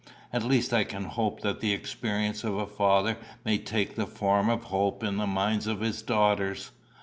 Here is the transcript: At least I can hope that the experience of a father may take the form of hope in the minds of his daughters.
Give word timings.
At 0.33 0.41
least 0.41 0.73
I 0.73 0.83
can 0.83 1.03
hope 1.03 1.41
that 1.41 1.59
the 1.59 1.73
experience 1.73 2.43
of 2.43 2.55
a 2.55 2.65
father 2.65 3.17
may 3.45 3.59
take 3.59 3.93
the 3.93 4.07
form 4.07 4.49
of 4.49 4.63
hope 4.63 5.03
in 5.03 5.17
the 5.17 5.27
minds 5.27 5.67
of 5.67 5.81
his 5.81 6.01
daughters. 6.01 6.71